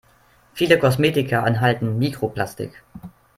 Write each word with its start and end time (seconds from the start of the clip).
Viele 0.55 0.79
Kosmetika 0.79 1.45
enthalten 1.45 1.99
Mikroplastik. 1.99 2.81